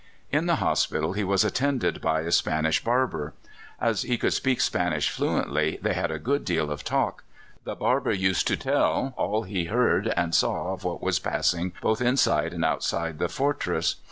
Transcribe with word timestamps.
In 0.31 0.47
the 0.47 0.55
hospital 0.55 1.13
he 1.13 1.23
was 1.23 1.45
attended 1.45 2.01
by 2.01 2.21
a 2.21 2.31
Spanish 2.31 2.83
barber. 2.83 3.35
As 3.79 4.01
he 4.01 4.17
could 4.17 4.33
speak 4.33 4.59
Spanish 4.59 5.11
fluently, 5.11 5.77
they 5.79 5.93
had 5.93 6.09
a 6.09 6.17
good 6.17 6.43
deal 6.43 6.71
of 6.71 6.83
talk. 6.83 7.23
The 7.65 7.75
barber 7.75 8.11
used 8.11 8.47
to 8.47 8.57
tell 8.57 9.13
all 9.15 9.43
he 9.43 9.65
heard 9.65 10.07
and 10.17 10.33
saw 10.33 10.73
of 10.73 10.83
what 10.83 11.03
was 11.03 11.19
passing 11.19 11.73
both 11.83 12.01
inside 12.01 12.51
and 12.51 12.65
outside 12.65 13.19
the 13.19 13.29
fortress. 13.29 13.97